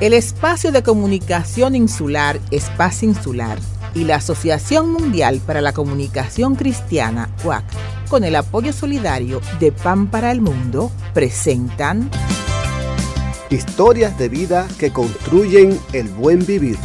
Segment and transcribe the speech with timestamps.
[0.00, 3.58] El Espacio de Comunicación Insular, Espacio Insular,
[3.94, 7.64] y la Asociación Mundial para la Comunicación Cristiana, UAC,
[8.08, 12.10] con el apoyo solidario de Pan para el Mundo, presentan
[13.50, 16.78] Historias de vida que construyen el buen vivir.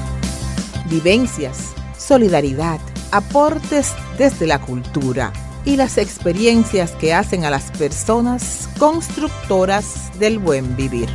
[0.89, 5.31] Vivencias, solidaridad, aportes desde la cultura
[5.63, 11.07] y las experiencias que hacen a las personas constructoras del buen vivir.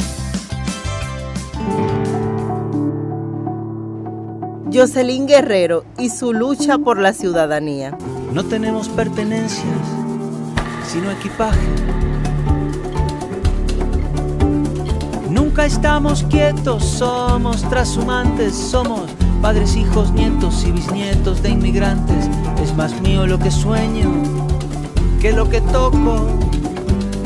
[4.72, 7.96] Jocelyn Guerrero y su lucha por la ciudadanía.
[8.32, 9.64] No tenemos pertenencias,
[10.86, 11.58] sino equipaje.
[15.28, 19.02] Nunca estamos quietos, somos trashumantes, somos
[19.42, 22.28] padres, hijos, nietos y bisnietos de inmigrantes.
[22.62, 24.40] Es más mío lo que sueño
[25.20, 26.26] que lo que toco.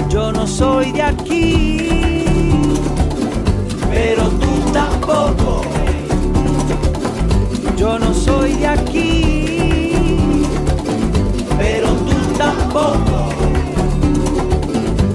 [0.09, 1.89] Yo no soy de aquí,
[3.91, 5.74] pero tú tampoco.
[7.85, 9.93] Yo no soy de aquí,
[11.59, 13.29] pero tú tampoco.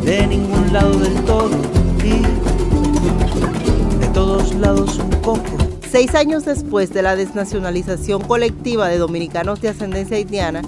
[0.05, 1.49] De ningún lado del todo
[2.03, 2.21] y
[3.97, 5.49] de todos lados un poco.
[5.89, 10.61] Seis años después de la desnacionalización colectiva de dominicanos de ascendencia haitiana,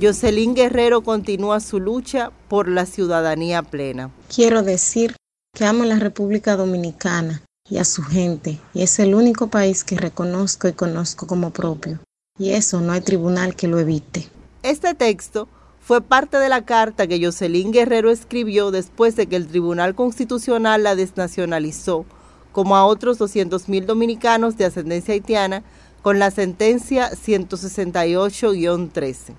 [0.00, 4.12] Jocelyn Guerrero continúa su lucha por la ciudadanía plena.
[4.32, 5.16] Quiero decir
[5.56, 9.96] que amo la República Dominicana y a su gente, y es el único país que
[9.96, 11.98] reconozco y conozco como propio,
[12.38, 14.28] y eso no hay tribunal que lo evite.
[14.62, 15.48] Este texto
[15.80, 20.82] fue parte de la carta que Jocelyn Guerrero escribió después de que el Tribunal Constitucional
[20.82, 22.04] la desnacionalizó,
[22.52, 25.62] como a otros 200.000 dominicanos de ascendencia haitiana,
[26.02, 29.34] con la sentencia 168-13.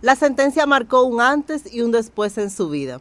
[0.00, 3.00] La sentencia marcó un antes y un después en su vida.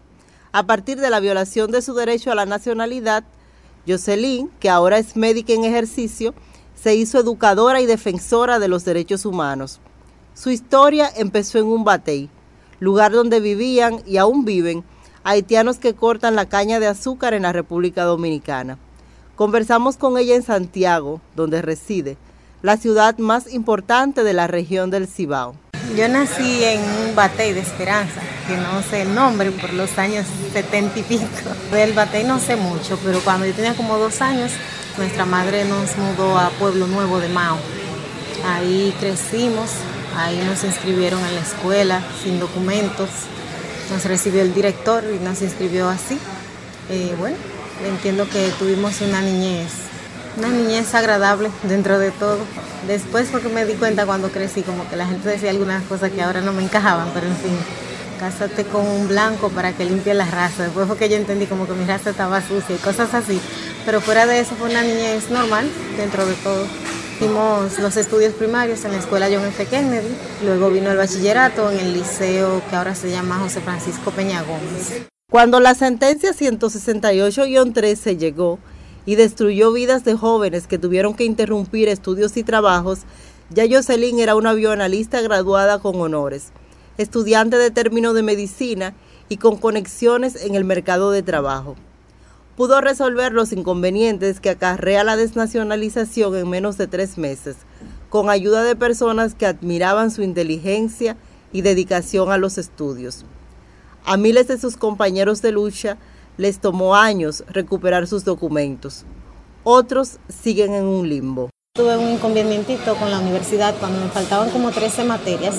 [0.51, 3.23] A partir de la violación de su derecho a la nacionalidad,
[3.87, 6.33] Jocelyn, que ahora es médica en ejercicio,
[6.75, 9.79] se hizo educadora y defensora de los derechos humanos.
[10.33, 12.29] Su historia empezó en un batey,
[12.79, 14.83] lugar donde vivían y aún viven
[15.23, 18.77] haitianos que cortan la caña de azúcar en la República Dominicana.
[19.35, 22.17] Conversamos con ella en Santiago, donde reside,
[22.61, 25.55] la ciudad más importante de la región del Cibao.
[25.95, 30.25] Yo nací en un batey de Esperanza, que no sé el nombre, por los años
[30.51, 31.25] setenta y pico.
[31.71, 34.51] Del batey no sé mucho, pero cuando yo tenía como dos años,
[34.97, 37.57] nuestra madre nos mudó a Pueblo Nuevo de Mao.
[38.45, 39.69] Ahí crecimos,
[40.15, 43.09] ahí nos inscribieron en la escuela sin documentos.
[43.91, 46.19] Nos recibió el director y nos inscribió así.
[46.89, 47.37] Eh, bueno,
[47.85, 49.71] entiendo que tuvimos una niñez,
[50.37, 52.37] una niñez agradable dentro de todo.
[52.87, 56.21] Después porque me di cuenta cuando crecí, como que la gente decía algunas cosas que
[56.21, 57.57] ahora no me encajaban, pero en fin,
[58.19, 60.63] cásate con un blanco para que limpie la raza.
[60.63, 63.41] Después fue que yo entendí como que mi raza estaba sucia y cosas así.
[63.85, 66.65] Pero fuera de eso fue una niñez normal dentro de todo.
[67.15, 69.65] Hicimos los estudios primarios en la escuela John F.
[69.65, 70.15] Kennedy,
[70.45, 75.07] luego vino el bachillerato en el liceo que ahora se llama José Francisco Peña Gómez.
[75.29, 78.59] Cuando la sentencia 168-13 llegó
[79.07, 82.99] y destruyó vidas de jóvenes que tuvieron que interrumpir estudios y trabajos,
[83.49, 86.51] ya Jocelyn era una bioanalista graduada con honores,
[86.97, 88.93] estudiante de término de medicina
[89.29, 91.77] y con conexiones en el mercado de trabajo.
[92.57, 97.55] Pudo resolver los inconvenientes que acarrea la desnacionalización en menos de tres meses,
[98.09, 101.15] con ayuda de personas que admiraban su inteligencia
[101.53, 103.23] y dedicación a los estudios.
[104.03, 105.97] A miles de sus compañeros de lucha
[106.37, 109.05] les tomó años recuperar sus documentos.
[109.63, 111.49] Otros siguen en un limbo.
[111.75, 115.55] Tuve un inconvenientito con la universidad cuando me faltaban como 13 materias,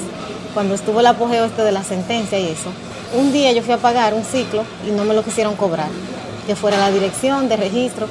[0.55, 2.71] cuando estuvo el apogeo este de la sentencia y eso.
[3.15, 5.89] Un día yo fui a pagar un ciclo y no me lo quisieron cobrar,
[6.47, 8.06] que fuera la dirección de registro.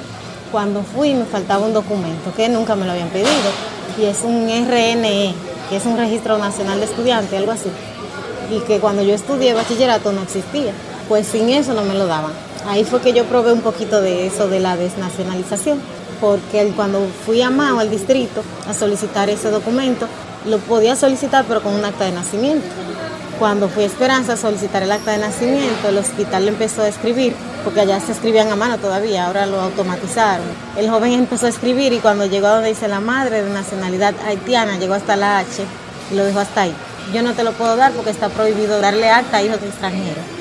[0.52, 3.28] Cuando fui me faltaba un documento que nunca me lo habían pedido
[3.98, 5.34] y es un RNE,
[5.68, 7.70] que es un registro nacional de estudiantes, algo así.
[8.50, 10.72] Y que cuando yo estudié bachillerato no existía,
[11.08, 12.47] pues sin eso no me lo daban.
[12.68, 15.80] Ahí fue que yo probé un poquito de eso de la desnacionalización,
[16.20, 20.06] porque cuando fui a Mao, al distrito, a solicitar ese documento,
[20.44, 22.66] lo podía solicitar pero con un acta de nacimiento.
[23.38, 26.88] Cuando fui a Esperanza a solicitar el acta de nacimiento, el hospital le empezó a
[26.88, 27.34] escribir,
[27.64, 30.44] porque allá se escribían a mano todavía, ahora lo automatizaron.
[30.76, 34.14] El joven empezó a escribir y cuando llegó a donde dice la madre de nacionalidad
[34.26, 35.64] haitiana, llegó hasta la H
[36.12, 36.74] y lo dejó hasta ahí.
[37.14, 40.37] Yo no te lo puedo dar porque está prohibido darle acta a hijos extranjeros.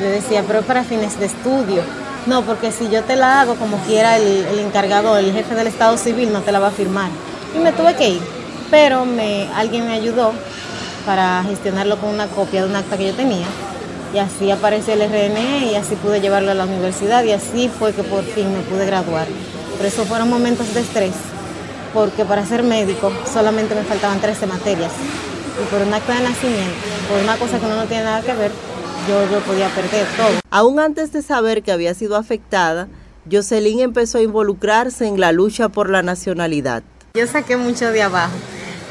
[0.00, 1.82] Le decía, pero es para fines de estudio.
[2.26, 5.66] No, porque si yo te la hago como quiera el, el, encargado, el jefe del
[5.66, 7.10] Estado Civil no te la va a firmar.
[7.54, 8.22] Y me tuve que ir,
[8.70, 10.32] pero me, alguien me ayudó
[11.04, 13.46] para gestionarlo con una copia de un acta que yo tenía.
[14.14, 17.92] Y así apareció el RNE y así pude llevarlo a la universidad y así fue
[17.92, 19.26] que por fin me pude graduar.
[19.76, 21.14] pero esos fueron momentos de estrés,
[21.94, 24.92] porque para ser médico solamente me faltaban 13 materias.
[25.60, 26.74] Y por un acto de nacimiento,
[27.08, 28.52] por una cosa que no tiene nada que ver,
[29.08, 30.40] yo, yo podía perder todo.
[30.50, 32.88] Aún antes de saber que había sido afectada,
[33.30, 36.82] Jocelyn empezó a involucrarse en la lucha por la nacionalidad.
[37.14, 38.34] Yo saqué mucho de abajo.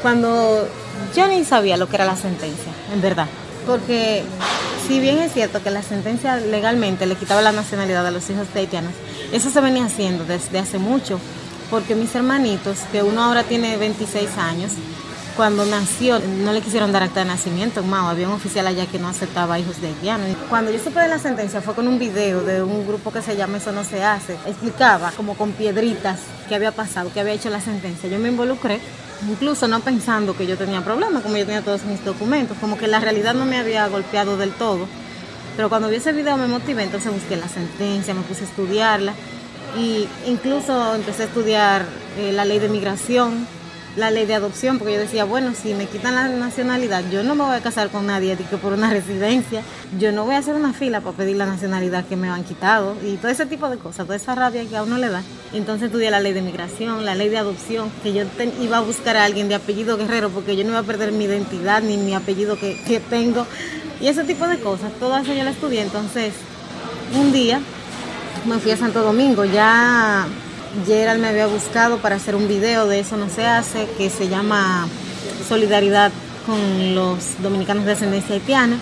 [0.00, 0.66] Cuando
[1.14, 3.26] yo ni sabía lo que era la sentencia, en verdad.
[3.66, 4.24] Porque
[4.88, 8.52] si bien es cierto que la sentencia legalmente le quitaba la nacionalidad a los hijos
[8.52, 8.92] de haitianos,
[9.32, 11.20] eso se venía haciendo desde hace mucho.
[11.70, 14.72] Porque mis hermanitos, que uno ahora tiene 26 años,
[15.36, 18.86] cuando nació no le quisieron dar acta de nacimiento en Mao, había un oficial allá
[18.86, 20.36] que no aceptaba hijos de haitianos.
[20.48, 23.36] Cuando yo supe de la sentencia fue con un video de un grupo que se
[23.36, 27.50] llama Eso no se hace, explicaba como con piedritas qué había pasado, qué había hecho
[27.50, 28.08] la sentencia.
[28.08, 28.80] Yo me involucré,
[29.28, 32.86] incluso no pensando que yo tenía problemas, como yo tenía todos mis documentos, como que
[32.86, 34.86] la realidad no me había golpeado del todo.
[35.56, 39.14] Pero cuando vi ese video me motivé, entonces busqué la sentencia, me puse a estudiarla
[39.78, 41.86] y incluso empecé a estudiar
[42.18, 43.46] eh, la ley de migración,
[43.96, 47.34] la ley de adopción, porque yo decía, bueno, si me quitan la nacionalidad, yo no
[47.34, 49.62] me voy a casar con nadie que por una residencia,
[49.98, 52.96] yo no voy a hacer una fila para pedir la nacionalidad que me han quitado
[53.04, 55.22] y todo ese tipo de cosas, toda esa rabia que a uno le da.
[55.52, 58.24] Entonces estudié la ley de migración, la ley de adopción, que yo
[58.60, 61.24] iba a buscar a alguien de apellido guerrero porque yo no iba a perder mi
[61.24, 63.46] identidad ni mi apellido que, que tengo
[64.00, 65.82] y ese tipo de cosas, todo eso yo lo estudié.
[65.82, 66.32] Entonces,
[67.14, 67.60] un día
[68.46, 70.26] me fui a Santo Domingo, ya
[70.86, 74.28] Gerald me había buscado para hacer un video de Eso no se hace, que se
[74.28, 74.88] llama
[75.46, 76.10] Solidaridad
[76.46, 78.78] con los dominicanos de ascendencia haitiana.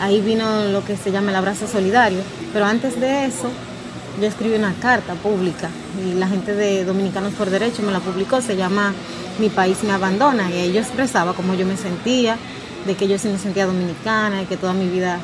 [0.00, 2.20] Ahí vino lo que se llama el abrazo solidario.
[2.52, 3.48] Pero antes de eso,
[4.20, 5.70] yo escribí una carta pública
[6.04, 8.92] y la gente de Dominicanos por Derecho me la publicó, se llama
[9.38, 12.36] Mi país me abandona y ahí yo expresaba cómo yo me sentía,
[12.86, 15.18] de que yo sí me sentía dominicana y que toda mi vida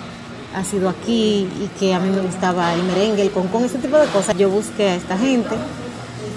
[0.55, 3.99] ha sido aquí y que a mí me gustaba el merengue, el concón, ese tipo
[3.99, 4.37] de cosas.
[4.39, 5.57] Yo busqué a esta gente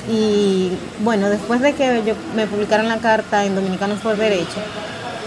[0.10, 0.72] y
[1.04, 4.60] bueno, después de que yo, me publicaron la carta en Dominicanos por Derecho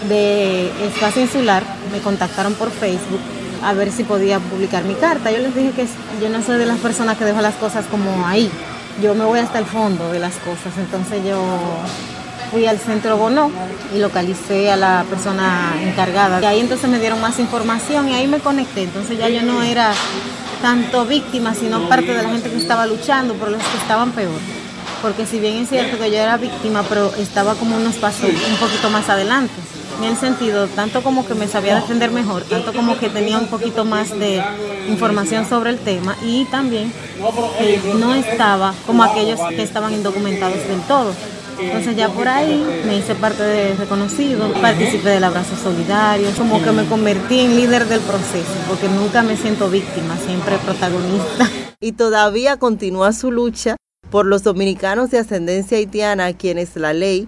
[0.09, 3.21] de Espacio Insular, me contactaron por Facebook
[3.63, 5.31] a ver si podía publicar mi carta.
[5.31, 5.87] Yo les dije que
[6.21, 8.51] yo no soy de las personas que dejo las cosas como ahí.
[9.01, 10.77] Yo me voy hasta el fondo de las cosas.
[10.77, 11.41] Entonces yo
[12.51, 13.49] fui al centro Bono
[13.95, 16.41] y localicé a la persona encargada.
[16.41, 18.83] Y ahí entonces me dieron más información y ahí me conecté.
[18.83, 19.93] Entonces ya yo no era
[20.61, 24.62] tanto víctima, sino parte de la gente que estaba luchando por los que estaban peor
[25.03, 28.55] porque si bien es cierto que yo era víctima, pero estaba como unos pasos un
[28.55, 29.53] poquito más adelante.
[29.99, 33.47] En el sentido, tanto como que me sabía defender mejor, tanto como que tenía un
[33.47, 34.41] poquito más de
[34.87, 36.91] información sobre el tema y también
[37.59, 41.13] que no estaba como aquellos que estaban indocumentados del todo.
[41.59, 46.71] Entonces ya por ahí me hice parte de reconocido, participé del abrazo solidario, como que
[46.71, 51.49] me convertí en líder del proceso, porque nunca me siento víctima, siempre protagonista.
[51.79, 53.75] Y todavía continúa su lucha
[54.13, 57.27] por los dominicanos de ascendencia haitiana quienes la ley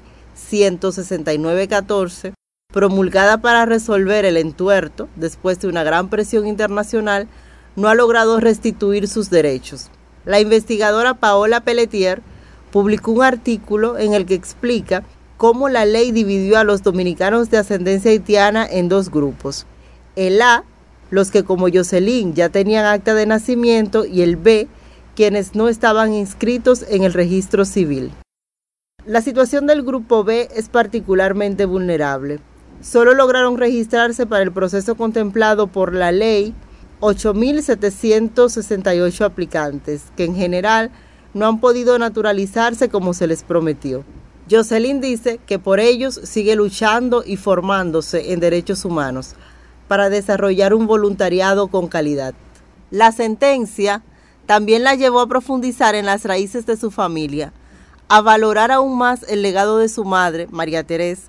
[0.51, 2.33] 169.14,
[2.71, 7.27] promulgada para resolver el entuerto después de una gran presión internacional,
[7.75, 9.89] no ha logrado restituir sus derechos.
[10.25, 12.21] La investigadora Paola Pelletier
[12.69, 15.03] publicó un artículo en el que explica
[15.37, 19.65] cómo la ley dividió a los dominicanos de ascendencia haitiana en dos grupos.
[20.15, 20.63] El A,
[21.09, 24.67] los que como Jocelyn ya tenían acta de nacimiento, y el B,
[25.15, 28.11] quienes no estaban inscritos en el registro civil.
[29.05, 32.39] La situación del Grupo B es particularmente vulnerable.
[32.81, 36.55] Solo lograron registrarse para el proceso contemplado por la ley
[37.01, 40.89] 8.768 aplicantes, que en general
[41.33, 44.03] no han podido naturalizarse como se les prometió.
[44.49, 49.35] Jocelyn dice que por ellos sigue luchando y formándose en derechos humanos
[49.87, 52.33] para desarrollar un voluntariado con calidad.
[52.91, 54.03] La sentencia
[54.45, 57.53] también la llevó a profundizar en las raíces de su familia,
[58.07, 61.23] a valorar aún más el legado de su madre, María Teresa,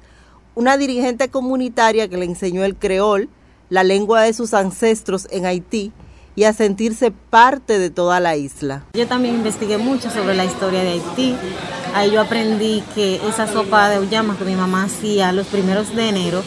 [0.55, 3.29] una dirigente comunitaria que le enseñó el creol,
[3.69, 5.93] la lengua de sus ancestros en Haití,
[6.37, 8.85] y a sentirse parte de toda la isla.
[8.93, 11.35] Yo también investigué mucho sobre la historia de Haití.
[11.95, 16.11] Ahí yo aprendí que esa sopa de uyama que mi mamá hacía los primeros de
[16.11, 16.43] enero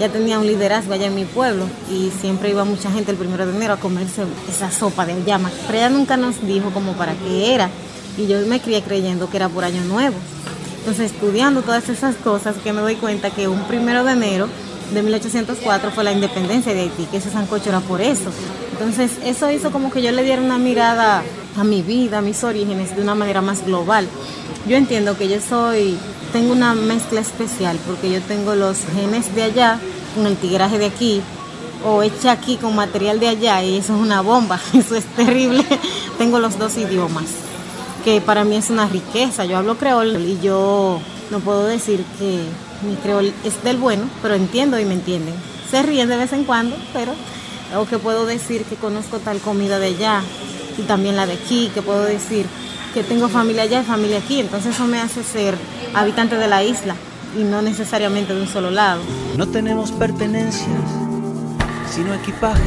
[0.00, 3.46] ya tenía un liderazgo allá en mi pueblo y siempre iba mucha gente el primero
[3.46, 7.12] de enero a comerse esa sopa de llama, pero ella nunca nos dijo como para
[7.12, 7.68] qué era
[8.16, 10.16] y yo me crié creyendo que era por año nuevo.
[10.78, 14.48] Entonces estudiando todas esas cosas que me doy cuenta que un primero de enero
[14.94, 18.30] de 1804 fue la independencia de Haití, que ese sancocho era por eso.
[18.72, 21.22] Entonces eso hizo como que yo le diera una mirada
[21.58, 24.08] a mi vida, a mis orígenes de una manera más global.
[24.66, 25.96] Yo entiendo que yo soy
[26.32, 29.80] tengo una mezcla especial porque yo tengo los genes de allá
[30.14, 31.22] con el tigraje de aquí
[31.84, 35.64] o hecha aquí con material de allá y eso es una bomba, eso es terrible.
[36.18, 37.26] tengo los dos idiomas.
[38.04, 39.44] que para mí es una riqueza.
[39.44, 41.00] Yo hablo creol y yo
[41.30, 42.40] no puedo decir que
[42.86, 45.34] mi creol es del bueno, pero entiendo y me entienden.
[45.70, 47.12] Se ríen de vez en cuando, pero
[47.76, 50.22] o que puedo decir que conozco tal comida de allá
[50.78, 52.46] y también la de aquí, que puedo decir
[52.92, 55.56] que tengo familia allá y familia aquí, entonces eso me hace ser
[55.94, 56.94] habitante de la isla
[57.38, 59.00] y no necesariamente de un solo lado.
[59.36, 60.66] No tenemos pertenencias,
[61.88, 62.62] sino equipaje.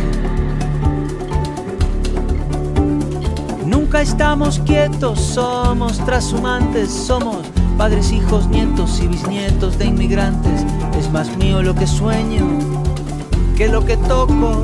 [3.65, 7.37] Nunca estamos quietos, somos trashumantes, somos
[7.77, 10.61] padres, hijos, nietos y bisnietos de inmigrantes.
[10.99, 12.47] Es más mío lo que sueño
[13.55, 14.63] que lo que toco.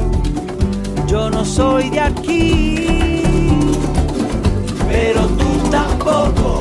[1.08, 3.24] Yo no soy de aquí,
[4.88, 6.60] pero tú tampoco.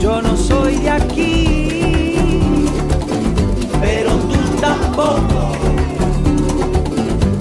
[0.00, 2.16] Yo no soy de aquí,
[3.80, 5.52] pero tú tampoco.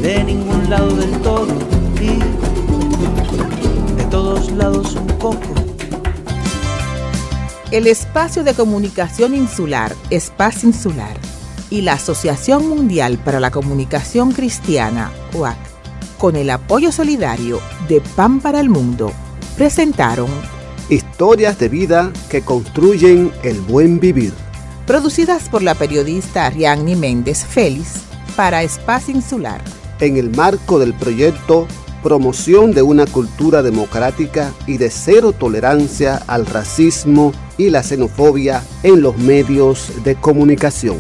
[0.02, 1.48] De ningún lado del todo
[2.02, 2.20] y
[3.96, 5.40] de todos lados un poco.
[7.72, 11.18] El espacio de comunicación insular, Espacio Insular,
[11.72, 15.58] y la Asociación Mundial para la Comunicación Cristiana, OAC,
[16.20, 19.12] con el apoyo solidario de Pan para el Mundo,
[19.56, 20.28] presentaron
[20.90, 24.34] Historias de vida que construyen el buen vivir.
[24.86, 28.02] Producidas por la periodista Ariadne Méndez Félix
[28.36, 29.62] para Espacio Insular.
[30.02, 31.68] En el marco del proyecto
[32.04, 39.02] Promoción de una cultura democrática y de cero tolerancia al racismo y la xenofobia en
[39.02, 40.98] los medios de comunicación.